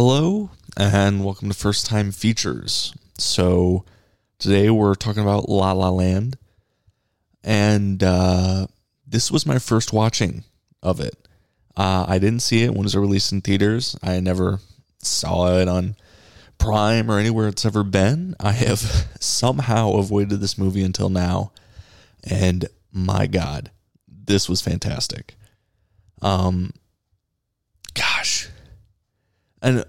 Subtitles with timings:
[0.00, 2.94] Hello, and welcome to First Time Features.
[3.18, 3.84] So,
[4.38, 6.38] today we're talking about La La Land,
[7.42, 8.68] and uh,
[9.04, 10.44] this was my first watching
[10.84, 11.16] of it.
[11.76, 13.98] Uh, I didn't see it when it was released in theaters.
[14.00, 14.60] I never
[15.02, 15.96] saw it on
[16.58, 18.36] Prime or anywhere it's ever been.
[18.38, 18.78] I have
[19.18, 21.50] somehow avoided this movie until now,
[22.22, 23.72] and my God,
[24.06, 25.34] this was fantastic.
[26.22, 26.72] Um,
[29.62, 29.84] and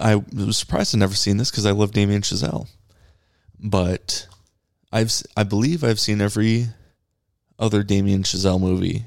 [0.00, 2.68] I was surprised to never seen this because I love Damien Chazelle,
[3.58, 4.26] but
[4.92, 6.68] I've I believe I've seen every
[7.58, 9.06] other Damien Chazelle movie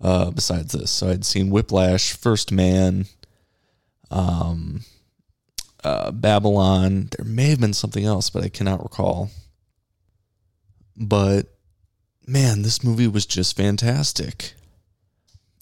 [0.00, 0.90] uh, besides this.
[0.90, 3.06] So I'd seen Whiplash, First Man,
[4.10, 4.82] um,
[5.84, 7.08] uh, Babylon.
[7.16, 9.30] There may have been something else, but I cannot recall.
[10.96, 11.54] But
[12.26, 14.54] man, this movie was just fantastic.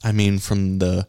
[0.03, 1.09] I mean, from the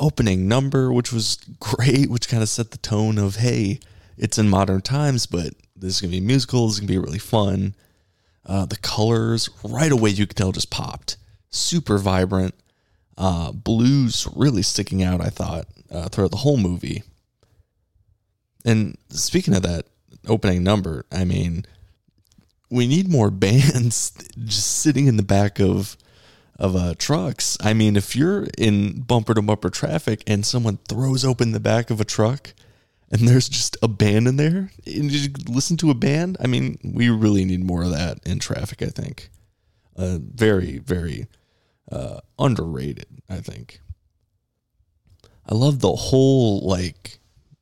[0.00, 3.78] opening number, which was great, which kind of set the tone of, hey,
[4.16, 6.66] it's in modern times, but this is going to be musical.
[6.66, 7.74] This is going to be really fun.
[8.44, 11.16] Uh, the colors, right away, you could tell just popped.
[11.50, 12.54] Super vibrant.
[13.16, 17.02] Uh, blues really sticking out, I thought, uh, throughout the whole movie.
[18.64, 19.86] And speaking of that
[20.26, 21.64] opening number, I mean,
[22.70, 24.12] we need more bands
[24.44, 25.96] just sitting in the back of
[26.60, 27.56] of uh, trucks.
[27.62, 31.90] I mean, if you're in bumper to bumper traffic and someone throws open the back
[31.90, 32.52] of a truck
[33.10, 36.78] and there's just a band in there and you listen to a band, I mean,
[36.84, 39.30] we really need more of that in traffic, I think.
[39.96, 41.26] Uh, very, very
[41.90, 43.80] uh, underrated, I think.
[45.48, 47.18] I love the whole, like,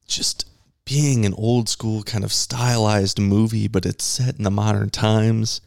[0.09, 0.45] just
[0.85, 5.61] being an old school kind of stylized movie, but it's set in the modern times.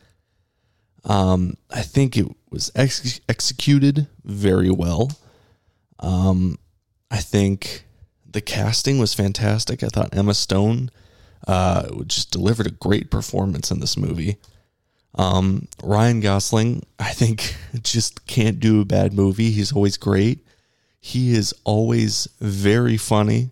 [1.06, 5.12] Um, I think it was ex- executed very well.
[6.00, 6.58] Um,
[7.10, 7.86] I think
[8.30, 9.84] the casting was fantastic.
[9.84, 10.92] I thought Emma Stone
[11.48, 14.38] uh, just delivered a great performance in this movie.
[15.16, 19.52] Um, Ryan Gosling, I think, just can't do a bad movie.
[19.52, 20.45] He's always great.
[21.00, 23.52] He is always very funny.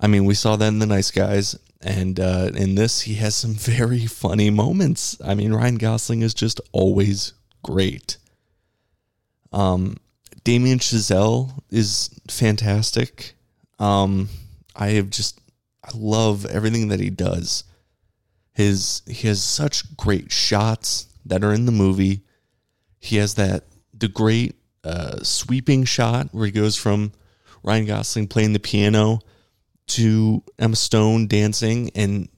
[0.00, 3.34] I mean, we saw that in The Nice Guys, and uh, in this, he has
[3.34, 5.16] some very funny moments.
[5.24, 8.18] I mean, Ryan Gosling is just always great.
[9.52, 9.96] Um,
[10.44, 13.34] Damien Chazelle is fantastic.
[13.78, 14.28] Um,
[14.74, 15.40] I have just,
[15.84, 17.64] I love everything that he does.
[18.52, 22.22] His he has such great shots that are in the movie.
[22.98, 23.64] He has that
[23.94, 27.12] the great uh, sweeping shot where he goes from
[27.62, 29.20] Ryan Gosling playing the piano
[29.88, 32.28] to Emma Stone dancing and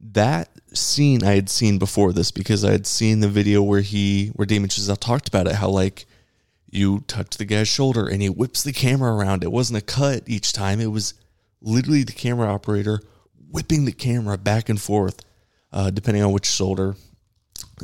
[0.00, 4.28] that scene I had seen before this because I had seen the video where he
[4.28, 6.06] where Damien Chazelle talked about it how like
[6.70, 9.42] you touch the guy's shoulder and he whips the camera around.
[9.42, 10.80] It wasn't a cut each time.
[10.80, 11.14] It was
[11.60, 13.00] literally the camera operator
[13.50, 15.24] whipping the camera back and forth,
[15.72, 16.96] uh, depending on which shoulder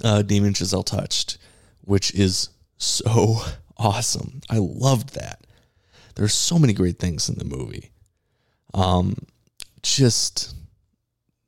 [0.02, 1.38] uh, Damien Chazelle touched,
[1.82, 3.38] which is so
[3.76, 4.40] awesome.
[4.50, 5.46] I loved that.
[6.14, 7.90] There's so many great things in the movie.
[8.74, 9.16] Um,
[9.82, 10.54] just,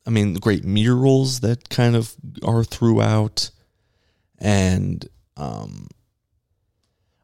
[0.07, 3.51] I mean, the great murals that kind of are throughout,
[4.39, 5.07] and
[5.37, 5.89] um,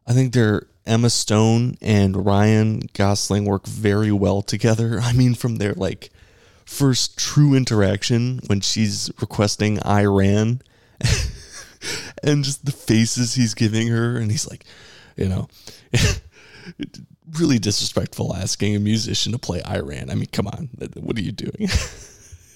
[0.07, 4.99] I think they're Emma Stone and Ryan Gosling work very well together.
[5.03, 6.09] I mean, from their like
[6.65, 10.61] first true interaction when she's requesting I Ran
[12.23, 14.65] and just the faces he's giving her, and he's like,
[15.17, 15.47] you know,
[17.39, 20.09] really disrespectful asking a musician to play I Ran.
[20.09, 21.69] I mean, come on, what are you doing?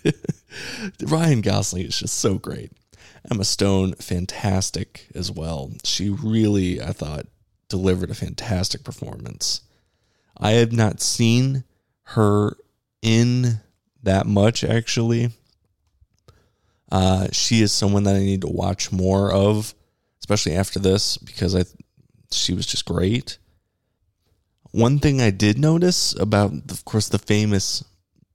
[1.03, 2.71] Ryan Gosling is just so great.
[3.29, 5.71] Emma Stone, fantastic as well.
[5.83, 7.25] She really, I thought,
[7.69, 9.61] delivered a fantastic performance.
[10.37, 11.63] I have not seen
[12.09, 12.57] her
[13.01, 13.61] in
[14.03, 15.31] that much actually.
[16.91, 19.73] Uh, she is someone that I need to watch more of,
[20.19, 21.63] especially after this because I
[22.31, 23.37] she was just great.
[24.71, 27.83] One thing I did notice about, of course, the famous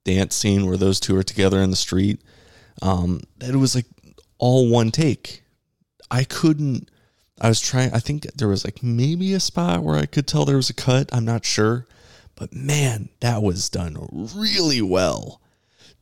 [0.03, 2.21] dance scene where those two are together in the street,
[2.81, 3.85] um, it was like
[4.37, 5.43] all one take.
[6.09, 6.89] I couldn't.
[7.39, 7.93] I was trying.
[7.93, 10.73] I think there was like maybe a spot where I could tell there was a
[10.75, 11.09] cut.
[11.13, 11.87] I'm not sure,
[12.35, 13.97] but man, that was done
[14.35, 15.41] really well.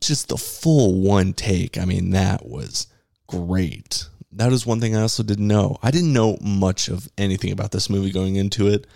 [0.00, 1.78] Just the full one take.
[1.78, 2.86] I mean, that was
[3.26, 4.08] great.
[4.32, 5.76] That is one thing I also didn't know.
[5.82, 8.86] I didn't know much of anything about this movie going into it.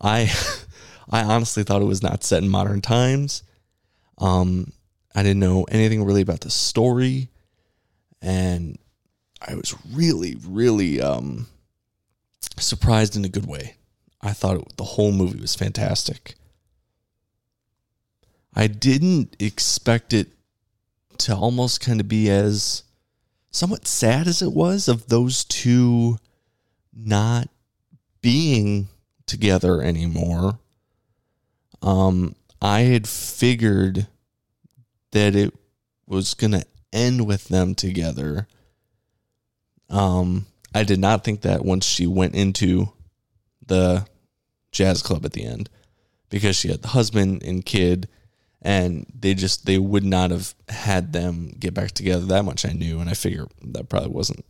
[0.00, 0.30] I
[1.10, 3.42] I honestly thought it was not set in modern times.
[4.20, 4.72] Um,
[5.14, 7.28] I didn't know anything really about the story,
[8.22, 8.78] and
[9.40, 11.46] I was really, really um,
[12.58, 13.76] surprised in a good way.
[14.20, 16.34] I thought it, the whole movie was fantastic.
[18.54, 20.28] I didn't expect it
[21.18, 22.82] to almost kind of be as
[23.50, 26.18] somewhat sad as it was of those two
[26.94, 27.48] not
[28.20, 28.88] being
[29.26, 30.58] together anymore.
[31.82, 34.06] Um, I had figured
[35.12, 35.54] that it
[36.06, 38.46] was going to end with them together.
[39.88, 42.92] Um, I did not think that once she went into
[43.66, 44.06] the
[44.72, 45.68] jazz club at the end
[46.28, 48.08] because she had the husband and kid
[48.62, 52.72] and they just they would not have had them get back together that much i
[52.72, 54.44] knew and i figure that probably wasn't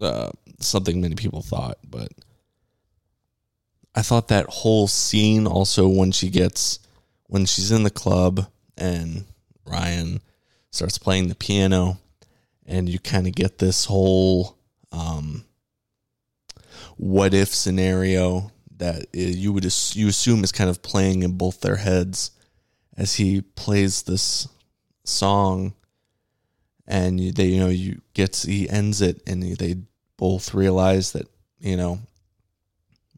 [0.00, 2.08] uh, something many people thought but
[3.94, 6.78] i thought that whole scene also when she gets
[7.30, 8.46] when she's in the club
[8.76, 9.24] and
[9.64, 10.20] ryan
[10.70, 11.98] starts playing the piano
[12.66, 14.58] and you kind of get this whole
[14.92, 15.44] um,
[16.96, 21.76] what if scenario that you would you assume is kind of playing in both their
[21.76, 22.32] heads
[22.96, 24.48] as he plays this
[25.04, 25.74] song
[26.86, 29.76] and they you know you gets he ends it and they
[30.16, 31.26] both realize that
[31.60, 32.00] you know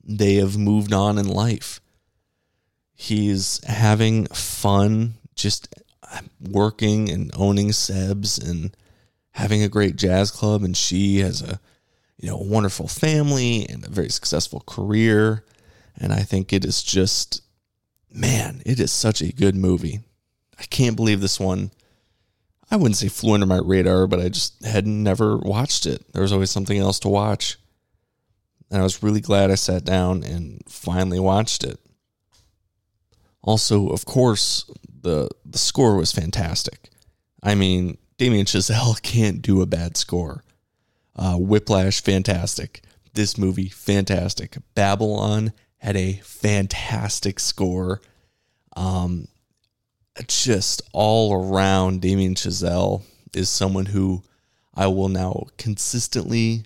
[0.04, 1.80] they have moved on in life
[3.02, 5.74] he's having fun just
[6.40, 8.76] working and owning Seb's and
[9.32, 11.58] having a great jazz club and she has a
[12.18, 15.42] you know wonderful family and a very successful career
[15.96, 17.42] and i think it is just
[18.14, 20.00] man, it is such a good movie.
[20.58, 21.70] I can't believe this one.
[22.70, 26.12] I wouldn't say flew under my radar, but I just had never watched it.
[26.12, 27.58] There was always something else to watch.
[28.70, 31.78] And I was really glad I sat down and finally watched it.
[33.42, 34.70] Also, of course,
[35.02, 36.90] the the score was fantastic.
[37.42, 40.44] I mean, Damien Chazelle can't do a bad score.
[41.14, 42.82] Uh, Whiplash, fantastic.
[43.14, 44.56] This movie, fantastic.
[44.74, 48.00] Babylon, had a fantastic score.
[48.76, 49.26] Um,
[50.28, 53.02] just all around, Damien Chazelle
[53.34, 54.22] is someone who
[54.74, 56.64] I will now consistently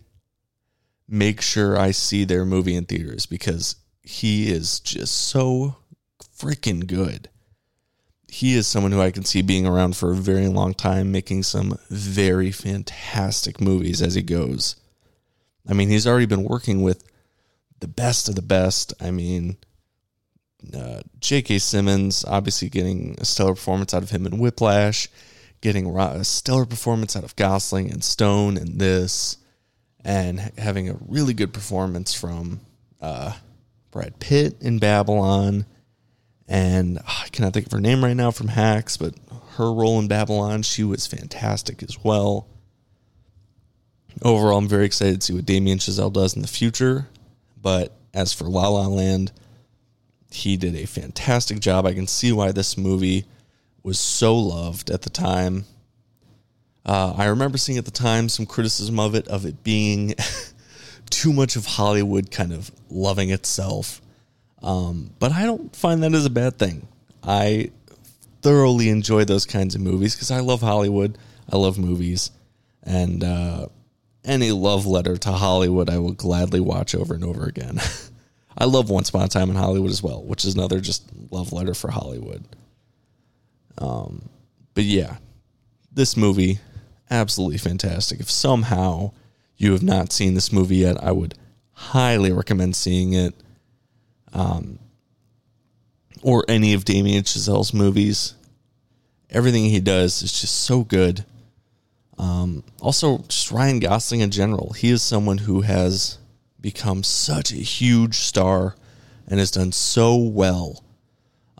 [1.09, 5.77] make sure I see their movie in theaters because he is just so
[6.39, 7.29] freaking good.
[8.29, 11.45] He is someone who I can see being around for a very long time, making
[11.45, 14.77] some very fantastic movies as he goes.
[15.69, 17.05] I mean, he's already been working with
[17.81, 18.95] the best of the best.
[19.01, 19.57] I mean,
[20.75, 21.59] uh, J.K.
[21.59, 25.09] Simmons obviously getting a stellar performance out of him in Whiplash,
[25.61, 29.39] getting a stellar performance out of Gosling and Stone in this,
[30.05, 32.61] and having a really good performance from
[33.01, 33.33] uh,
[33.91, 35.67] Brad Pitt in Babylon.
[36.49, 39.15] And oh, I cannot think of her name right now from Hacks, but
[39.57, 42.47] her role in Babylon, she was fantastic as well.
[44.23, 47.09] Overall, I'm very excited to see what Damien Chazelle does in the future.
[47.61, 49.33] But as for La La Land,
[50.31, 51.87] he did a fantastic job.
[51.87, 53.25] I can see why this movie
[53.83, 55.65] was so loved at the time.
[56.85, 60.15] Uh, I remember seeing at the time some criticism of it, of it being
[61.11, 64.01] too much of Hollywood kind of loving itself.
[64.63, 66.89] Um, but I don't find that as a bad thing.
[67.23, 67.71] I
[68.43, 71.19] thoroughly enjoy those kinds of movies because I love Hollywood.
[71.51, 72.31] I love movies.
[72.83, 73.67] And uh,
[74.25, 77.81] any love letter to Hollywood I will gladly watch over and over again.
[78.59, 81.53] I love Once Upon a Time in Hollywood as well, which is another just love
[81.53, 82.45] letter for Hollywood.
[83.79, 84.29] Um,
[84.75, 85.17] but yeah,
[85.93, 86.61] this movie
[87.11, 88.21] absolutely fantastic.
[88.21, 89.13] If somehow
[89.57, 91.35] you have not seen this movie yet, I would
[91.73, 93.35] highly recommend seeing it.
[94.37, 94.79] Um,
[96.23, 98.35] or any of Damien Chazelle's movies.
[99.31, 101.25] Everything he does is just so good.
[102.19, 104.73] Um, also, just Ryan Gosling in general.
[104.73, 106.19] He is someone who has
[106.61, 108.75] become such a huge star
[109.29, 110.83] and has done so well.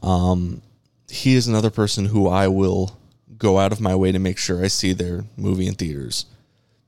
[0.03, 0.63] Um,
[1.09, 2.99] he is another person who I will
[3.39, 6.27] go out of my way to make sure I see their movie in theaters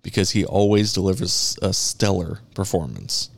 [0.02, 3.30] because he always delivers a stellar performance.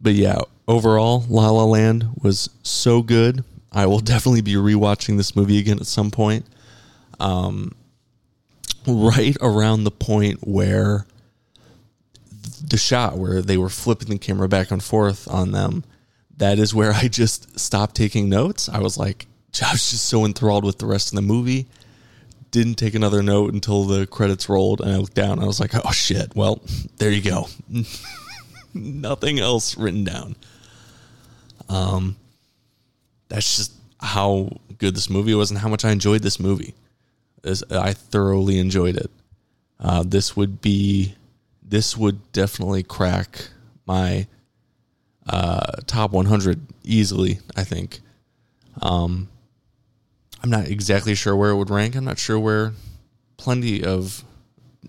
[0.00, 3.44] But yeah, overall, La La Land was so good.
[3.72, 6.46] I will definitely be rewatching this movie again at some point.
[7.20, 7.72] Um,
[8.86, 11.06] right around the point where
[12.66, 15.84] the shot where they were flipping the camera back and forth on them,
[16.36, 18.68] that is where I just stopped taking notes.
[18.68, 19.26] I was like,
[19.62, 21.66] I was just so enthralled with the rest of the movie.
[22.50, 25.40] Didn't take another note until the credits rolled, and I looked down.
[25.40, 26.62] I was like, "Oh shit!" Well,
[26.98, 27.48] there you go.
[28.74, 30.36] Nothing else written down.
[31.68, 32.16] Um,
[33.28, 36.74] that's just how good this movie was, and how much I enjoyed this movie.
[37.70, 39.10] I thoroughly enjoyed it.
[39.78, 41.14] Uh, this would be,
[41.62, 43.48] this would definitely crack
[43.86, 44.26] my
[45.28, 47.38] uh, top 100 easily.
[47.56, 48.00] I think.
[48.82, 49.28] Um,
[50.42, 51.94] I'm not exactly sure where it would rank.
[51.94, 52.72] I'm not sure where
[53.36, 54.24] plenty of.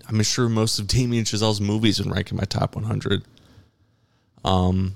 [0.08, 3.24] I'm sure most of Damien Chazelle's movies would rank in my top 100.
[4.46, 4.94] Um,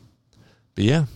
[0.74, 1.06] but yeah,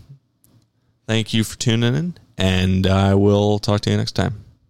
[1.07, 4.44] thank you for tuning in, and I will talk to you next time.